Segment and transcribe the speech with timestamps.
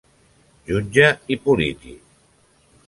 [0.71, 2.03] Jutge i polític.